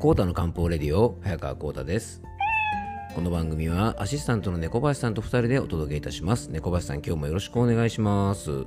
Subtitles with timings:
[0.00, 2.22] コータの漢方レディオ早川コータです。
[3.14, 6.48] この番組はアシスタントの猫林さんと2人でお届けいたします。
[6.50, 8.64] 猫林さん今日もよろしくお願いします。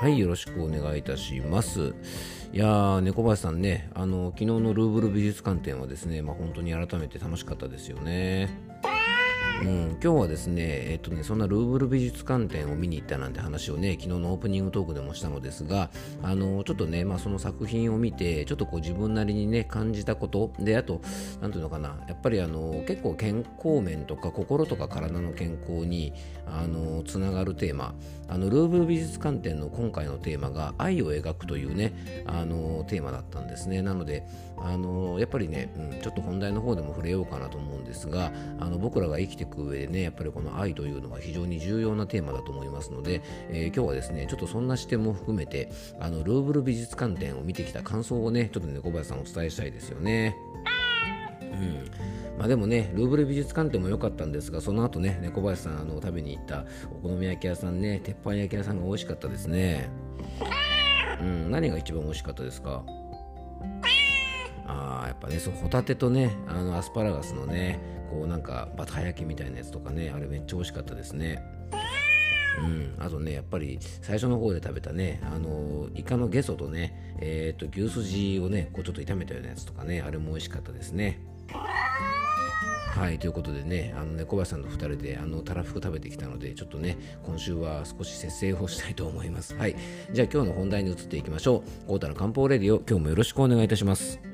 [0.00, 1.94] はいよろしくお願いいたします。
[2.54, 8.48] いやー猫林さんねあの昨日のルーブル美術館展はですねまあ本当に改めて楽しかったですよね。
[9.62, 15.90] うん、今日はですね、えっとね、そんなルーブル美術館展を見に行ったなんて話をね、昨日のオープニングトークでもしたのですが、
[16.22, 21.00] あの、ちょっとね、まあその作品を見て、ちょっとこう自分なりにね、感じたこと、で、あと、
[21.40, 26.12] なんていうのかな、やっぱりあの、結構健康面とか心とか体の健康に、
[26.46, 27.94] あの、つながるテーマ、
[28.28, 33.82] あの、ルーブル美術館展の今回のテーマが愛を描くというね、あの、テーマだったんですね。
[33.82, 34.24] なので、
[34.56, 45.70] あの、やっぱりね、うん、ちょっと本題の方でも触れようかなと思うんですが、あの、僕らが生きていく上でねやっぱりこの愛というのは非常に重要なテーマだと思いますので、えー、今日はですねちょっとそんな視点も含めて
[46.00, 50.36] あのルーブル美術館展を見てきた感想をねちょっとね小林さんお伝えしたいですよね。
[51.40, 51.84] うん
[52.38, 59.88] まあ、でもね、ルーブル美術館展も良かったんですが、その後ね、猫林さんあの食べに行ったお好み焼き屋さんね、鉄板焼き屋さんが美味しかったですね。
[61.20, 62.82] うん、何が一番美味しかったですか？
[64.66, 71.42] ああ、やっぱね、そう、ホタテとね、あのアスパラガスのね、こうなんかバタ焼きみたいなやつとかねあれめっちゃ美味しかったですね。
[72.62, 81.20] うん、あとねやっぱり最初の方で食べたねあのイカのゲソとねえ、ー、と牛すじをねこうちょっと炒めたようなやつとかねあれも美味しかったですね。
[81.48, 89.56] はいということでねあのね小林さんと2人であのたらふく食べてきたのでちょっとね今週は少し節制をしたいと思います。
[89.56, 89.74] はい
[90.12, 91.88] じゃあ今日の本題に移っていきましょう。
[91.88, 94.33] コータの漢方レディオ今日もよろしくお願いいたします。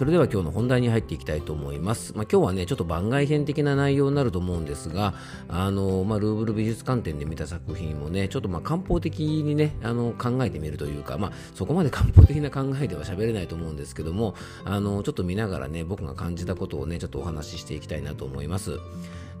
[0.00, 2.14] それでは今日の本題に入っていきたいと思います。
[2.16, 5.12] まあ、今日はね、ちょっと番外編的な内容になると思うんですが、
[5.46, 18.78] あの、まあ、ルーブル美術館展で見た作品もね、ちょっとま漢方的にね、あの、考えてみるというか、まあ、そこまで漢方的な考えでは喋れないと思うんですけども、あの、ちょっと見ながらね、僕が感じたことをね、ちょっとお話ししていきたいなと思います。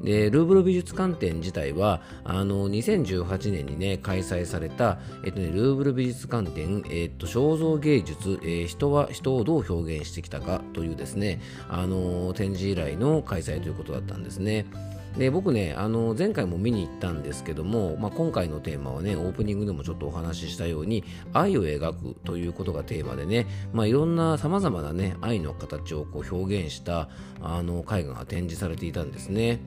[0.02, 14.66] でルーブル美術館展自体はあの2018年にね開催された、えっとね、ルーブル美術館展、えっと、肖像芸術、えー、人は人をどう表現してきたかというですねあの展示以来の開催ということだったんですね。
[15.18, 27.08] で僕ねあの前回も見に行ったんですけども、まあ、今回のテーマはねオープニングでもちょっとお話ししたように愛を描くということがテーマでね、まあ、いろんなさまざまなね愛の形をこう表現した
[27.42, 29.60] あの絵画が展示されていたんですね。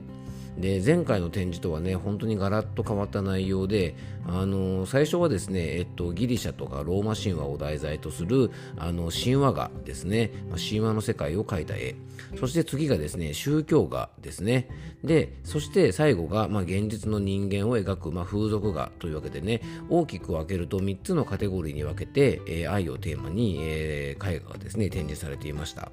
[0.58, 11.96] で前回の展示とはね本当にガラッと変わった内容であの最初はですね、えっと、ギリシャとかローマ神話を題材とするあの神話画ですね、まあ、神話の世界を描いた絵。
[12.38, 14.68] そして次がですね宗教画ですね。
[15.02, 19.60] でそして最後が、まあ、現実の人間を描く、まあ、風俗画というわけでね
[19.90, 25.90] 大きく分けると3つのカテゴリーに分けて、えー、愛をテーマに、えー、絵画がですね展示されていました。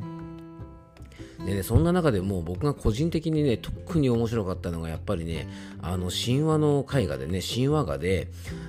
[1.45, 5.47] でね、そんな中でも僕が個人的にね、特に面白かったのがやっぱりね、
[5.81, 8.27] あの神話の絵画でね、神話画で、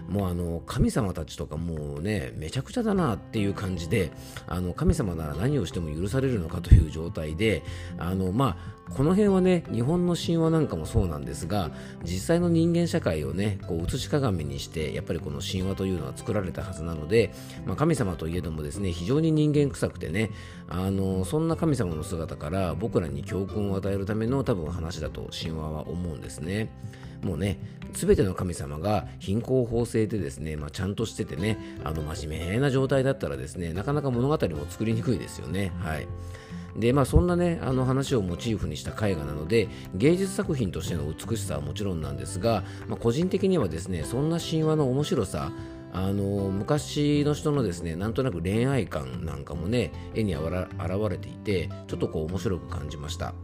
[0.09, 4.11] もうあの神様たちとかもうね、めちゃくちゃだなっていう感じで、
[4.47, 7.63] あの神様なら何をしても許されるのかという状態で、
[7.99, 11.71] あのまあ、この辺はね日本の神話なんかもそうなんですが
[12.03, 17.33] 実際の人間社会をねこう映し鏡にしてやっぱりこの神話というのは作られたはずなので、
[17.65, 20.31] まあ、神様といえどもですね非常に人間臭くてね
[20.69, 26.71] あのそんな神様の姿から僕らに教訓を与えるための多分話だと神話は思うんですね。
[27.23, 27.59] もうね、
[27.95, 35.73] すべての神様が貧困法制でですね、まあ、ちゃんとしててね、あの真面目な状態だったらですね、なかなか物語も作りにくいですよね。
[35.79, 36.07] はい。
[36.77, 45.53] でまあそんなねあの話をモチーフにした絵画なので芸術作品としての美しさはもちろんなんですが、まあ、個人的にはですねそんな神話の面白さ
[45.93, 50.53] あの昔の人のですねなんとなく恋愛観なんかもね絵に現
[51.11, 53.35] れていてちょっとこう面白く感じました。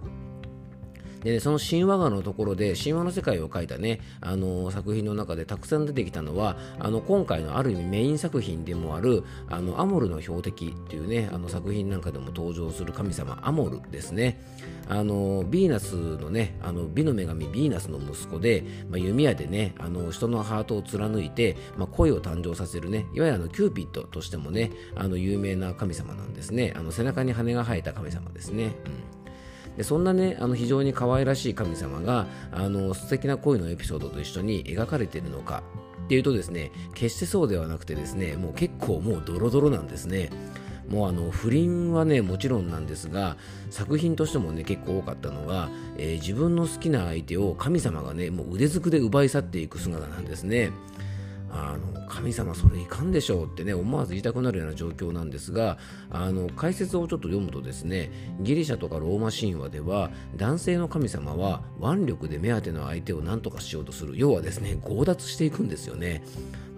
[1.23, 14.41] で、その神話画のところで神話の世界を描いたね、あの、作品の中でたくさん出てきたのはあの今回のある意味メイン作品でもあるあのアモルの標的っていうねあの作品なんかでも登場する神様アモルですね。
[14.89, 26.73] あのヴィーナスのねあの美の女神ヴィーナスの息子で、まあ、弓矢でねあの人のハートを貫いて、まあ、恋を誕生させるねいわゆるあのキューピッドとしてもねあの有名な神様なんですね。
[26.77, 29.18] あの背中に羽が生えた神様ですね、うん。
[29.79, 35.63] でそんなねあの非常に可愛らしい神様があの素敵な恋のエピソードと一緒に描かれているのか
[36.05, 40.31] っていうとですね決してそうではなくてですねもう結構もうドロドロなんですね
[40.89, 43.37] もうあの不倫はねもちろんなんですが
[43.71, 50.73] 作品としてもね結構多かったのが、えー、自分の好きな相手を神様がねもう腕づくで奪い去っていく姿なんですね。
[51.51, 55.79] あの神様それいかんでしょうってね思わず言いたくなるような状況なんですが
[56.11, 58.11] あの解説をちょっと読むとですね
[58.41, 64.15] ギリシャとかローマ神話では男性の神様は腕力で目当ての相手を何とかしようとする。
[64.17, 66.23] 要はですね強奪していくんですよね。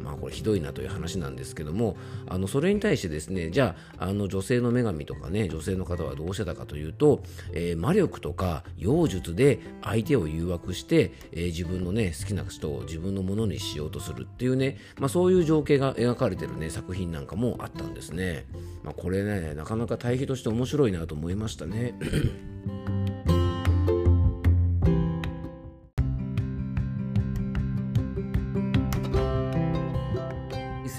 [0.03, 1.97] まあ、これひどいなという話なんですけども
[2.29, 18.47] あのそれに対してですねじゃああの女性の女神とかね女性の方はどうしてたかというと、えー、魔力とか妖術で相手を誘惑して、えー、自分のね好きな人を自分のものにしようとするっていうね、まあ、そういう情景が描かれてるね作品なんかもあったんですね、
[18.83, 21.95] まあ、これねなかなか対比として面白いなと思いましたね。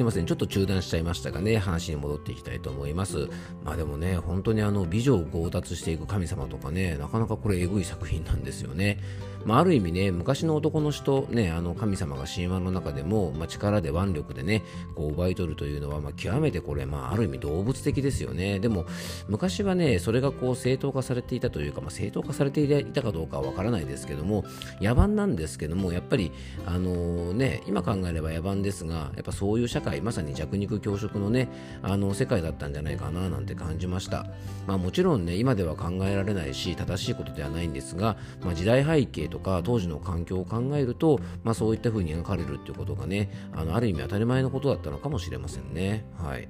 [0.01, 3.30] すいません、ちょっと中断しちゃいましたがね、話に戻っていきたいと思います。
[3.63, 8.98] まあでもね、本当にあの美女を強奪していく神様とかね、なかなかこれえぐい作品なんですよね。
[9.45, 14.63] まあ、ある意味ね、昔の男の人、ね、あの神様が神話の中でも、まあ、力で腕力でね、
[14.95, 18.59] こう奪い取るというのは、まあ、極めてこれ、まあ、ある意味動物的ですよね。
[18.59, 18.85] でも、
[19.27, 24.45] 昔はね、それがこう正当化されていたというか、まあ、正当化されていたかどうかはわからないですけども、
[24.79, 26.31] 野蛮なんですけども、やっぱり、
[26.65, 31.49] あのー、ね、今考えれば野蛮ですが、やっぱそういう社会、まさに弱肉強食のね、
[31.81, 34.27] あの世界だったんじゃないかななんて感じました。
[34.67, 46.06] まあ、もちろんね、今では考えられないし、正しいことではないんですが、まあ、時代背景とか当時の環境を考えると、まあ、そういった風に描かれるっていうことがねあのある意味当たり前のことだったのかもしれませんね。
[46.19, 46.48] はい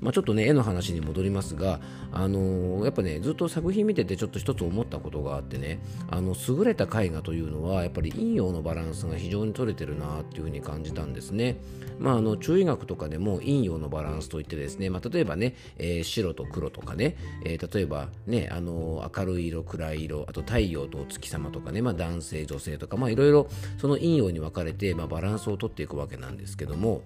[0.00, 1.80] まあ、ちょっとね絵の話に戻りますが、
[2.12, 11.56] あのー、やっぱねずっと作品見ててちょっと一つ思ったことがあってねあの優れた絵画というのはやっぱり陰陽のバランスが非常に取れてるなっていうふうに感じたんですね。
[11.98, 27.02] まあ、あの中医学とかでも陰陽のバランスといってですね、まあ、例えばね、えー、白と黒とかね、えー、例えばね、あの明るい色暗い色あと太陽とお月様とかね、まあ、男性女性とかいろいろその陰陽に分かれて、まあ、バランスをとっていくわけなんですけども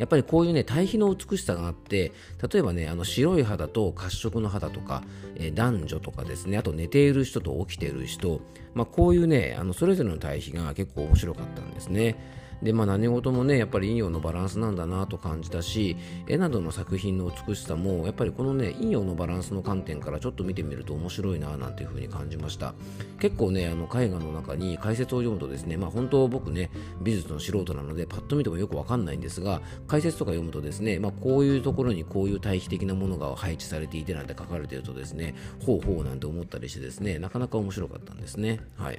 [0.00, 2.12] やっぱりこういうね対比の美しさがあって
[2.50, 5.02] 例えばねあの白い肌と褐色の肌とか、
[5.36, 8.40] えー、男女とかですねあと寝ている人と起きている人、
[8.72, 12.39] まあ、こういうねあのそれぞれの対比が結構面白かったんですね。
[12.62, 15.96] で、まあ、何事もねやっぱり陰陽のバランスなんだなと感じたし
[16.28, 22.74] 絵などの作品の美しさもやっぱりこのね陰陽のバランスの観点からちょっと見てみると面白いななんていうふうに感じました。
[23.18, 26.70] 結構ねあの絵画の中に解説を読むとですねまあ本当僕ね
[27.02, 35.34] 美術の素人なのでパッと見てもよくわかんないんですが解説とか読むとですね、まあ、こういうところにこういう対比的なものが配置されていてなんて書かれているとですね
[35.64, 38.60] ほうほうなんて思ったりしてですねなかなか面白かったんですね。
[38.76, 38.98] はい。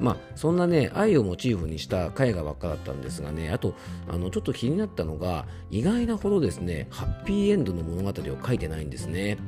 [0.00, 3.74] まあ、そんなね愛をモチーフにした絵画ばっかだったんですがねあと
[4.08, 9.38] あのちょっと気になったのが意外なほどですねハッピーエンドの物語を描いてないんですね。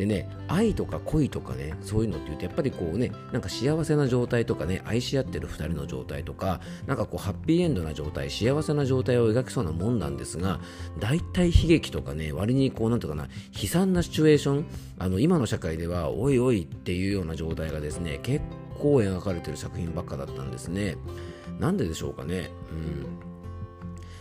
[0.00, 10.58] でね、愛とか恋とかね、そういうのって言うと、やっぱりこうね、なんか幸せな状態とかね、愛し合ってる2人の状態とか、なんかこう、ハッピーエンドな状態、幸せな状態を描きそうなもんなんですが、
[10.98, 13.28] 大体悲劇とかね、割にこう、なんていうかな、
[13.60, 14.66] 悲惨なシチュエーション、
[14.98, 18.42] あの、今の社会では、おいおいっていうような状態がですね、結
[18.80, 20.96] 構描かれてる作品ばっかだったんですね。
[21.58, 22.50] なんででしょうかね。
[22.72, 23.30] うん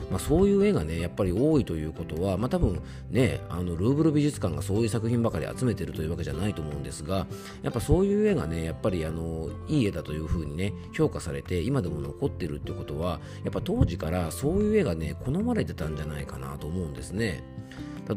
[0.09, 7.27] まあ、そういう絵がねやっぱり多いということは、まあ、多分ねあのルーブル美術館がそういう作品ばかり集めてるというわけじゃないと思うんですが
[7.61, 17.43] やっぱそういう絵がねやっぱりあのいい絵だというふうにね評価されて今でも残ってるってことはやっぱ当時からそういう絵がね好まれてたんじゃないかなと思うんですね。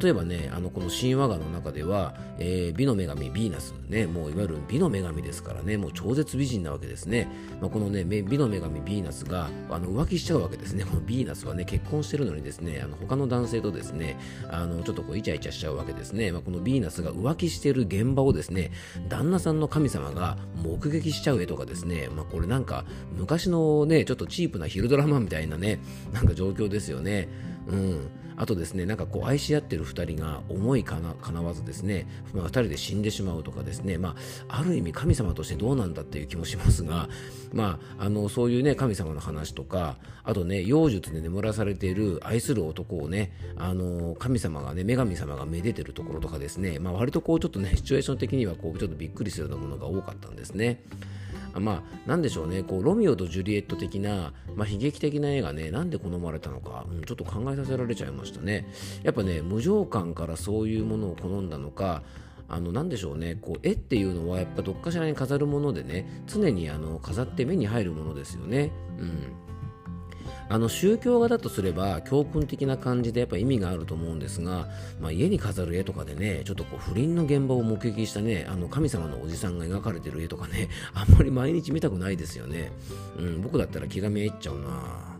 [0.00, 7.28] 例えばね、あのこの神話画の中では、えー、美の女神ヴィーナス、ね、もういわゆる美の女神ですからね、もう超絶美人なわけですね。
[7.60, 10.84] まあ、このね、美の女神ヴィーナスがあの浮気しちゃうわけですね。
[10.84, 14.18] このヴィーナスはね、結婚してるのにですね、あの他の男性とですね、
[14.48, 16.32] あのちょっとこうイチャイチャしちゃうわけですね。
[16.32, 18.70] まあ、このヴィーナスが浮気してる現場をですね、
[19.10, 25.80] 旦那さんの神様が目撃しちゃう絵とかですね、まあ、これなんか昔のね、ちょっとチープなヒルドラマみたいなね、
[26.14, 27.28] なんか状況ですよね。
[27.66, 28.10] うん。
[28.36, 34.16] あとですね、なんかこう愛し合ってる2人が思いかなかなわずですね、まあ、2人で死んでしまうとかですね、ま
[34.48, 37.08] あ、ある意味神様としてどうなんだっていう気もしますが、
[37.52, 50.82] まあ、あのそういうね、神様の話とか、あとね、妖術で眠らされている愛する男をね、あの神様がね、女神様がめでてるところとかですね、まあ、割とこうちょっとね、シチュエーション的にはこうちょっとびっくりするようなものが多かったんですね。
[51.60, 58.66] まあ、なんでしょうね、こうロミオとジュリエット的な、まあ、悲劇的な絵がね、なんで好まれたのか、うん、ちょっと考えさせられちゃいましたね。
[59.02, 62.02] やっぱね、無情感からそういうものを好んだのか、
[62.48, 63.36] あの何でしょうね。
[63.40, 68.70] こう絵っていうのはやっぱどっかしらに飾るものでね常にあの飾って目に入るものですよね。
[68.98, 69.32] うん。
[70.52, 74.68] あの宗教画だとすれば教訓的な感じでやっぱ意味があると思うんですが、
[75.00, 82.70] まあ、家に飾る絵とかでねちょっとこう不倫の現場を目撃したねあの神様のおじさんが描かれてる絵とかね あんまり毎日見たくないですよね、
[83.18, 85.18] うん、僕だったら気がめいっちゃうな。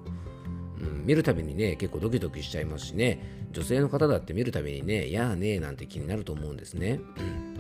[0.83, 3.47] うん、見るたびにね結構ドキドキしちゃいますしね。
[3.53, 7.52] 女性の方だって見るたびにねやあねえなんて気になると思うんですね、うん。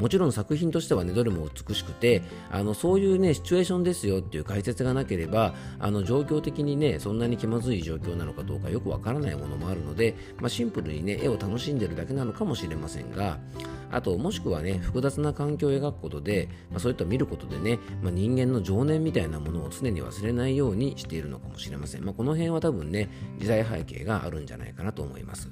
[0.00, 13.38] もちろん作品としてはねどれも美しくてあのそういうねシチュエーションですよっていう解説がなければあの状況的にねそんなに気まずい状況なのかどうかよくわからないものもあるので、まあ、シンプルにね絵を楽しんでるだけなのかもしれませんが
[13.92, 25.50] あともしくはね複雑な環境を描くことで、まあ、そういった見ることでね、まあ、人間の情念みたいなものを常に忘れないようにしているのかもしれません、まあ、この辺は多分ね時代背景があるんじゃないかなと思います。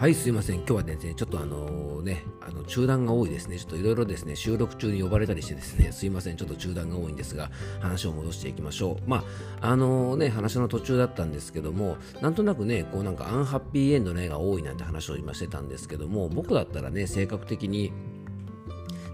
[0.00, 0.60] はいすいません。
[0.60, 3.58] 今日はですねちょっとあのねあの中断が多いですね。
[3.58, 6.38] ちょっといろいろですね収録中に呼ばれたりしてですねすいません。
[6.38, 8.96] ちょっと中断が多いんですが話を戻していきましょう。
[9.06, 9.22] ま
[9.60, 17.92] ああのね話の途中だったんですけどもなんとなくねこうなんかアンハッピーエンドの絵が多いなんて話を今してたんですけども僕だったらね性格的に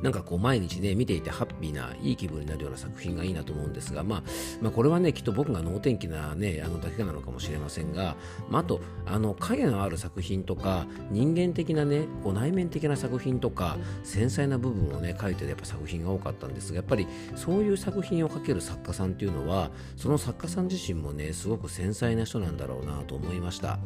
[0.03, 4.23] なんかこう毎日ね見ていてハッピーないい気分になるような作品がいいなと思うんですが、まあ、
[4.61, 8.17] まあこれはねきっと僕が能天気なねあのだけなのかもしれませんが、
[8.51, 23.79] まあ、あとあの影のある作品とか人間的なねこう内面的な作品とか繊細な部分をね描いてるやっぱ作品が多かったんですがやっぱりそういう作品を描ける作家さんっていうのはその作家さん自身もねすごく繊細な人なんだろうなと思いました。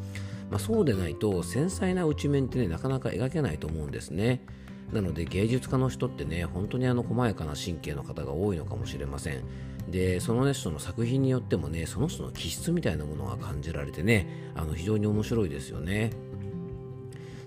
[0.51, 4.43] まあ、そうでないと繊細な内面ってねなかなか描けないと思うんですね。
[4.93, 9.43] なので芸術家の人ってね本当にあの細やかな神経の方が多いのかもしれません。
[9.89, 16.11] でその、ね、人の作品によってもねその人の気質みたいなものが感じられてねあの非常に面白いですよね。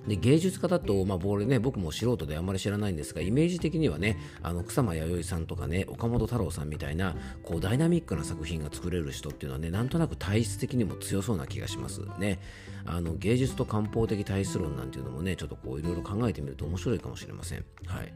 [0.07, 12.39] で芸術家だと、まあ、ボールね、僕も素人であんまり知らないんですが、イメージ的にはね、あの草間彌生さんとかね、岡本太郎さんみたいな、こう、ダイナミックな作品が作れる人っていうのはね、なんとなく体質的にも強そうな気がしますね。
[12.85, 17.63] あの芸術と漢方的体質論なんていうのもね、ちょっとこう、いろいろ考えてみると面白いかもしれません。
[17.85, 18.13] はい。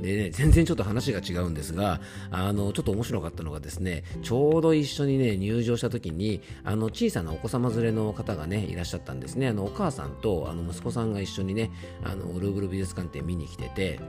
[0.00, 2.00] でね、全然ちょっと話が違うんですが、
[2.30, 9.48] あの、ちょっと面白かったのがですね、ちょうど一緒にね、入場した時に、あの、小さなお子様連れの方がね、いらっしゃったんですね。
[9.48, 11.70] あの、お母さんと、あの、息子さんが一緒にね、
[12.04, 14.00] あの、ルーブル美術館展見に来てて、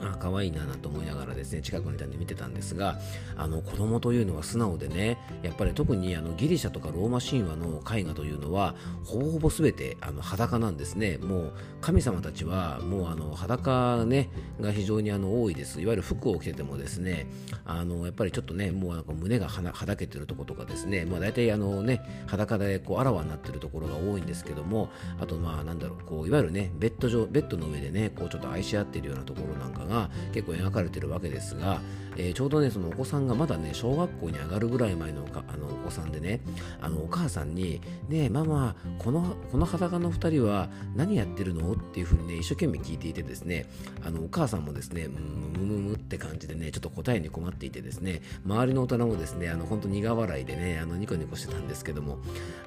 [0.00, 2.98] あ可愛いなと思いながらですね近くにいたんで見てたんですが
[3.36, 11.18] あの子供というのは素直でねやっぱり特にあのギリシャとかローマ神話の絵画というのはほぼほぼ全てあの裸なんですね。
[11.18, 14.30] もう神様たちはもうあの裸、ね、
[14.60, 15.80] が非常にあの多いです。
[15.80, 17.26] いわゆる服を着ててもですね
[17.64, 24.90] あのやっぱりちょっとねもうなんか胸がはだけてるところとかですね、まあ、大体あのね裸でこうあらわになってるところが多いんですけども
[25.20, 29.89] あとまあなんだろうこういわゆるねベッド上ベッドの上でねこうちょっと愛し合ってるようなところなんかが
[30.32, 31.80] 結構描かれてるわけですが、
[32.16, 36.40] えー、ちょうどねそのお子さんがまだね小学校に上がるぐらい前のあのお子さんでね
[36.80, 43.66] あのお母さんに「ねママこのこの裸の2人は何やってるの?」っていうふうにね一生懸命聞いていてですね
[44.04, 45.20] あのお母さんもですねム
[45.64, 52.18] ムムって感じでねちょっと答えに困っていてですね周りの大人もですねあの本当苦笑いでねあのニコニコしてたんですけども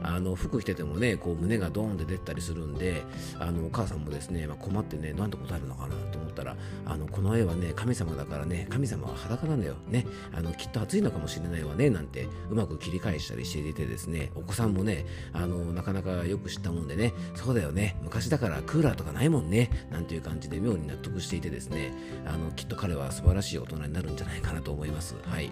[0.02, 3.04] あの服着ててもねこう胸がドーンって出たりするんで
[3.40, 9.76] あのお母さんもですね、まあ、困ってねなんて答えるのかなと思ったらあのこの絵はね神様だからね神様は裸なんだよ。
[9.90, 10.06] ね。
[10.34, 11.90] あのきっと暑いのかもしれないわね。
[11.90, 14.32] なんてうまく切り返したりしていてですね。
[14.36, 17.14] お子さんもねあのなかなかよく知ったもんでね。
[17.36, 17.98] そうだよね。
[18.02, 19.70] 昔だからクーラーとかないもんね。
[19.92, 21.94] なんていう感じで妙に納得していてですね。
[22.26, 25.16] あのきっと彼は素晴らしい大人になるんじゃないかなと思います。
[25.24, 25.50] はい。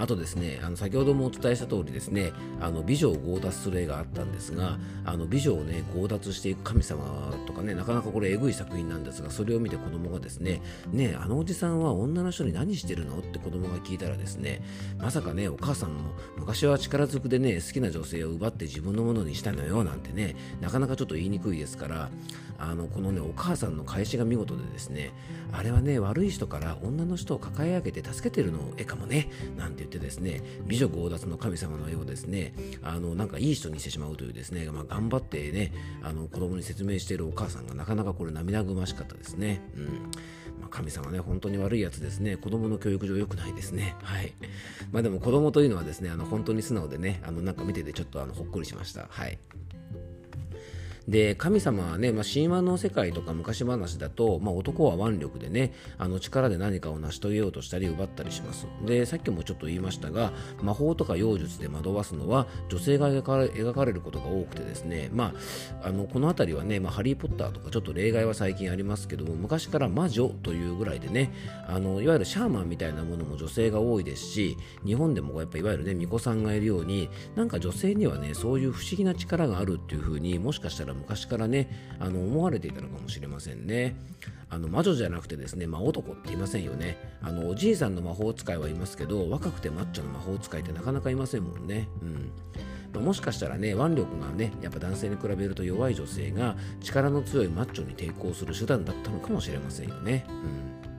[0.00, 14.62] あとですね、あの先ほどもお伝えした通りですね、あの美女を強奪する絵があったんですが、あの美女をね、強奪していく神様とかね、なかなかこれえぐい作品なんですが、それを見て子供がですね、ねあのおじさんは女の人に何してるのって子供が聞いたらですね、
[14.98, 22.08] まさかね、お母さんも昔は力ずくでね、好きな女性を奪って自分のものにしたのよなんてね、なかなかちょっと言いにくいですから、
[22.58, 25.12] あのこのね、お母さんの返しが見事でですね、
[25.52, 29.28] あれはね、悪い人から女の人を抱え上げて助けてるの絵かもね、
[29.58, 39.60] なんてってですね、美女強奪の神様の絵をですね、あの、なんかいい人にしてしまうというですね、まあ、頑張ってね、あの、子供に説明しているお母さんがなかなかこれ涙ぐましかったですね。
[39.76, 39.84] うん。
[40.60, 42.36] まあ、神様ね、本当に悪いやつですね。
[42.36, 43.96] 子供の教育上良くないですね。
[44.02, 44.32] はい。
[44.92, 49.06] まあでも子供というのはですね、あの、本当に素直でね、あの、なんか見ててちょっとあの、ほっこりしました。
[49.10, 49.38] はい。
[51.10, 58.68] で神様はね、まあ、神話の世界とか昔話だと、まあ、男は腕力でねあの力で何かを成し遂げようとしたり奪ったりします。
[58.86, 65.34] でさっきもちょっと言いましたが魔法とか妖術で惑わすのは女性が描かれることが多くてですね、ま
[65.82, 71.32] あ、あのこの辺りはね、まあ、ハリー・ポッターとかちょっと例外は最近ありますけども昔から魔女というぐらいでね
[71.66, 83.96] あのいわゆるシャーマンみたいなものも女性が多いですし日本でもやっぱいわゆるね巫女さんがいるようになんか女性にはねそういう不思議な力があるっていう風にもしかしたら昔からねあの思われていたのかもしれませんね。
[84.48, 86.98] あの魔女じゃなくてですね、まあ、男っていませんよね。
[87.22, 91.88] あのおじいさんの魔法使いはいますけど若くてマッチョの魔法使いってなかなかいませんもんね。
[92.02, 92.32] うん。
[92.92, 100.26] まあ、もしかしたらね腕力がねやっぱ男性に比べると弱い女性が力の強いマッチョに抵抗する手段だったのかもしれませんよね。
[100.28, 100.32] う
[100.86, 100.89] ん。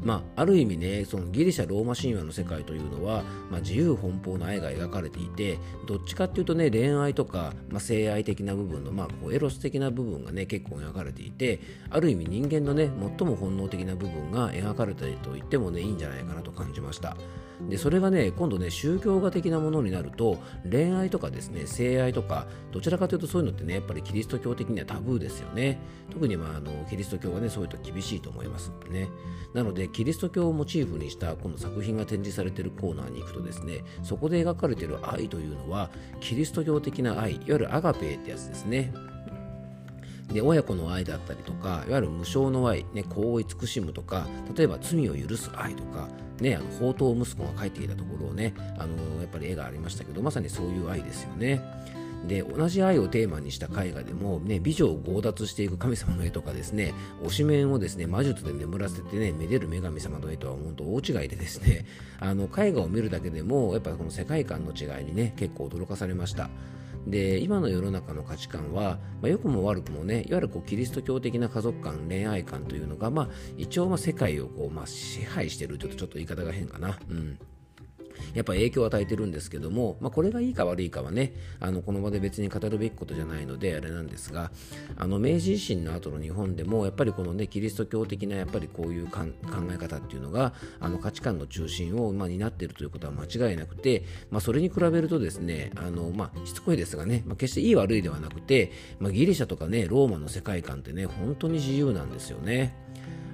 [0.00, 17.16] まあ、ある意味ねそのギリシャローマ神話の世界というのは、まあ、自由奔放な絵が描かれていてどっちかっていうとね恋愛とか、まあ、性愛的な部分の、まあ、こうエロス的な部分がね結構描かれていてある意味人間のね最も本能的な部分が描かれていると言ってもねいいんじゃないかなと感じました。
[17.68, 20.38] でそれがね今度ね宗教画的なものになると
[20.68, 25.80] 恋愛とかですね性愛とかどちらかというとそういうのってねやっぱりキリスト教的にはタブーですよね。
[26.10, 29.08] 特にまああのキリスト教はねそういうと厳しいと思いますね。
[29.54, 38.92] なのでキリスト教をモチーフにしたこの作品が展示されているコーナーに行くとですねそこで描かれている愛というのはキリスト教的な愛いわゆるアガペーってやつですね。
[40.32, 46.08] で親子の愛だったりとかいわゆる無償の愛、ね、子を慈しむとか例えば罪を許す愛とか、
[46.40, 51.62] ね、あの宝刀息子が帰ってきたところをねあのやっぱり絵がありましたけどまさにそういう愛ですよね。
[52.26, 56.92] で同じ愛をテーマにした絵画でも、ね、美女を強奪していく神様の絵とかですね
[57.22, 61.86] 推し面をですね魔術で眠らせてねめでる女神様の絵とは本当大違いでですね
[62.18, 66.50] あの絵画を見るだけでもやっぱこの世界観の違いにね結構驚かされました。
[67.06, 76.98] で今の世の中の価値観は、まあ、良くも悪くもねいわゆるこうキリスト教的な家族観恋愛観というのが、まあ、一応まあ世界をこう、まあ、支配してるというとちょっと言い方が変かな。
[77.08, 77.38] うん
[78.34, 84.50] やっぱ影響を与えてるんですけども、まあ、これがいいか悪いかはねあのこの場で別に語るべきことじゃないのであれなんですが
[84.96, 89.26] あの明治維新の後の日本でもやっぱりこのねキリスト教的なやっぱりこういう考
[89.72, 102.74] え方っていうのがあの価値観の中心を、まあ、担っているということは間違いなくて、まあ、それに比べるとですねあの、まあ、しつこいですがね、まあ、決していい悪いではなくて、まあ、ギリシャとかねローマの世界観ってね本当に自由なんですよね。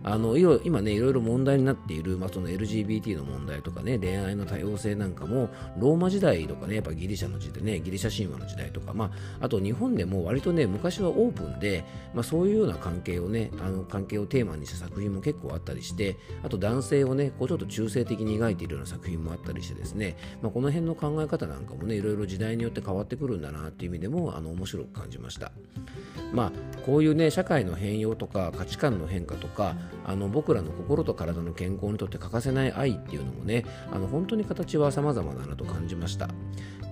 [0.05, 9.07] あの今ねいろいろ問題になっている、まあ、その LGBT の問題とかね恋愛の多様性なんかもローマ時代とかねやっぱギリシャの時代ねギリシャ神話の時代とか、ま
[9.41, 25.53] あ、あと日本でも割とね昔はオープンで、まあ、そういうような関係をねあの関係をテーマにした作品も結構あったりしてあと男性をねこうちょっと中性的に描いているような作品もあったりしてですね、まあ、この辺の考え方なんかもねいろいろ時代によって変わってくるんだなっていう意味でもあの面白く感じました。
[26.33, 26.53] まあ、
[26.85, 36.29] こういうね社会の変容とか価値観の変化とかあの僕らの心と体の健康にとって欠かせない愛っていうのもねあの本当に形は様々だなと感じました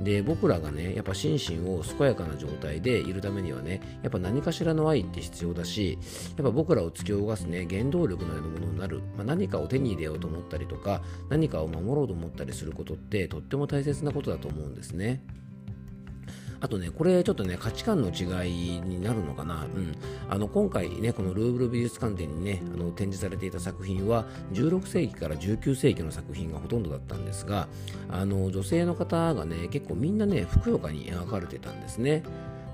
[0.00, 5.98] で僕らがねやっぱ心身を健やかな状態でいるためにはねやっぱ何かしらの愛って必要だし
[6.36, 15.22] やっぱ僕らを突き動かすね原動力のようなものになる、まあ、何かを手に入れようと思ったりとか何かを守ろうと思ったりすることってとっても大切なことだと思うんですね。
[16.62, 19.66] あとね、これちょっとね、価値観の違いになるのかな。
[19.74, 19.96] うん。
[20.30, 27.66] あの、今回ね、このルーブル美術館展にね、あの展示されていた作品は、16世紀から19世紀の作品がほとんどだったんですが、
[28.08, 32.22] あの、女性の方がね、結構みんなね、ふくよかに描かれてたんですね。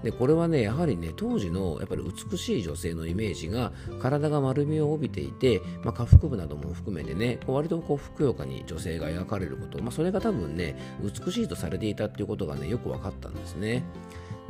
[0.03, 13.85] でこれはねやはりね当時のやっぱり美しい女性のイメージが体が丸みを帯びていて、まあ、下腹部なども含めてね割とこうふくよかに女性が描かれること、まあ、それが多分ね美しいとされていたっていうことがねよく分かったんですね。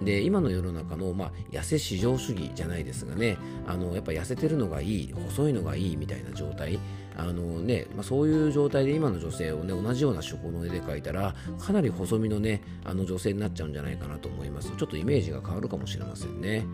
[0.03, 6.79] で今の世の中の、まあ、痩せ至上主義じゃないですがねあのやっぱ痩せてるのがいい細いのがいいみたいな状態
[7.17, 16.65] あのねまあ、そういう状態で今の女性をね同じような手法の絵で描いたらかなり細身のねあの女性になっちゃうんじゃないかなと思いますちょっとイメージが変わるかもしれませんね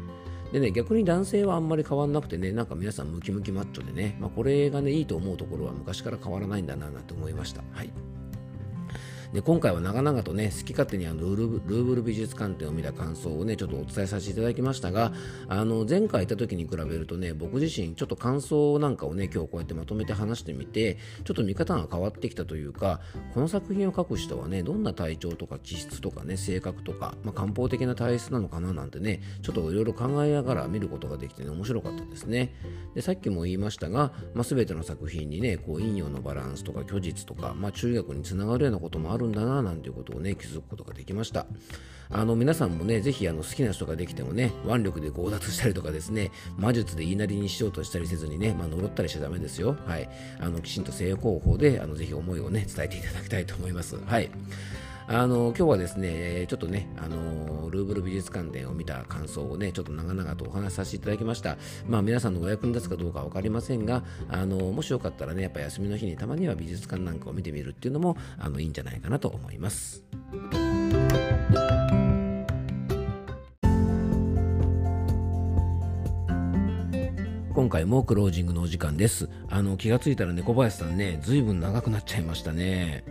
[0.52, 7.64] でね、逆に男性はあんまり変わんなくてね、なんか皆さんムキムキマッチョでね、まあ、これがね、いいと思うところは昔から変わらないんだな、なんて思いました。
[7.72, 7.90] はい。
[9.34, 15.12] で今回は長々とね好き勝手にあのルーブル美術館展を見た感想をねちょっとお伝えさせていただきましたが
[15.48, 23.00] あの前回行った時に比べるとね僕自身ちょっと感想なんかをね今日こうやってまとめて話してみてちょっと見方が変わってきたというか
[23.34, 32.54] この作品を描く人はねどんな体調とか気質とかね性格とか、まあ、漢方的な体質なのかななんてねちょっといろいろ考えながら見ることができてね面白かったですね。
[32.94, 41.46] でさっきも言いましたが、まあ、全ての作品にねこう陰陽のバランスとか虚実とか、まあ、中学につながるようなこともあるんだななんていうことをね気づくことができました。
[42.10, 49.76] あの皆さんもねぜひあの好きな人ができてもね腕力で強奪したりとかですね魔術で言いなりにしようとしたりせずにね、まあ、呪ったりしちゃダメですよ。
[49.86, 50.08] はい。
[50.40, 53.96] あのきちんと性方法であのぜひ思いをね伝えていただきたいと思います。
[54.04, 54.30] はい。
[55.06, 61.58] あの今日はですね、ちょっとね、あのルーブル美術館展を見た感想をね、ちょっと長々とお話しさせていただきました。
[61.86, 70.02] まあ皆さんのお役に立つかどうか分かりませんが、あのもしよかったらね、やっぱ休みの日にたまには美術館なんかを見てみるっていうのもあのいいんじゃないかなと思います。
[77.54, 79.28] 今回もクロージングのお時間です。
[79.48, 83.04] あの気がついたら猫林さんね、ずいぶん長くなっちゃいましたね。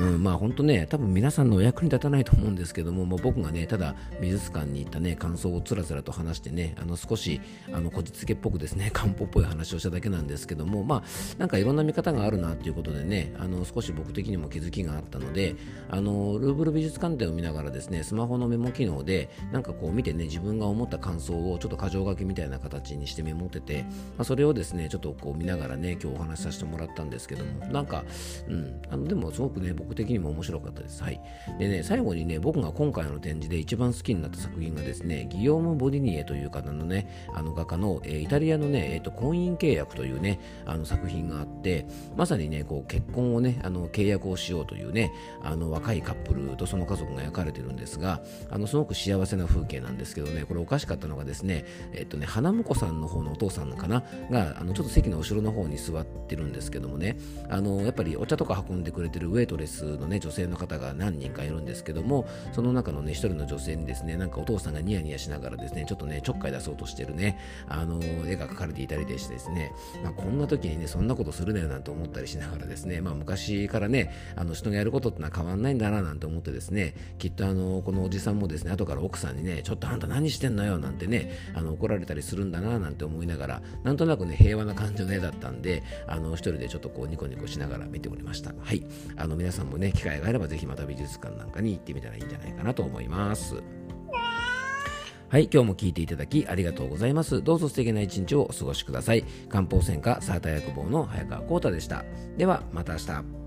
[0.00, 7.38] うん、まあ本当ね、多分皆さんのお役に立たないと思うんですけども、もう僕がね、ただ美術館に行ったね、感想をつらつらと話してね、あの少し、
[7.70, 11.02] あの、こじつけっぽくですね、 漢方っぽい話をしただけなんですけども、まあ、
[11.36, 15.54] なんかいろんな見方があるなっていうことでね、あの、少し僕的にも気づきがあったので、
[15.90, 28.04] あの、ルーブル美術館展を見ながらですね、スマホのメモ機能で、なんかこう見てね、自分が思った感想をちょっと箇条書きみたいな形にしてメモってて、まあ、それをですね、ちょっとこう見ながらね、今日お話しさせてもらったんですけども、なんか、
[28.48, 31.02] うん、あの、でもすごくね、僕的にも面白かったです。
[31.02, 31.20] はい。
[31.58, 57.16] でね、最後にね、僕が今回の展示で一番好きになった作品がですね、ギヨーム・ボディニエという方のね、あの画家の、えー、イタリアのね、えーと、婚姻契約というね、あの作品があって、まさにね、こう結婚をね、あの契約をしようというね、あの若いカップルとその家族が描かれてるんですが、あのすごく幸せな風景なんですけどね、これおかしかったのがですね、えっ、ー、とね、花婿さんの方のお父さんかな、が、あのちょっと席の後ろの方に座ってるんですけどもね、
[57.48, 67.38] あのやっぱりお茶とか運んでくれてるウェイトレススのね、女性の方が何人かいるんですけどもその中のね一人の女性にですねなんかお父さんがニヤニヤしながらですねちょっとねちょっかい出そうとしてるね
[67.68, 88.52] あの絵が描かれていたりでしてですね、まあ、こんな時にねそんなことするなよなんて思ったりしながらですねまあ昔からねあの人がやることってのは変わんないんだななんて思ってですねきっとあのこのおじさんもですね後から奥さんにねちょっとあんた何してんのよなんてねあの怒られたりするんだななんて思いながらなんとなくね平和な感じの絵だったんであの一人でちょっとこうニコニコしながら見ておりました。
[88.60, 88.84] はい。
[89.16, 93.62] あの皆さんもね機会があればぜひまた美術館なんかに行ってみたらいいんじゃないかなと思います。
[95.28, 97.40] はい、今日も聞いていただきありがとうございます。
[97.40, 99.24] どうぞ素敵な一日をお過ごしください。
[99.48, 102.04] 漢方専科サーター薬房の早川幸太でした。
[102.36, 103.39] では、また明日。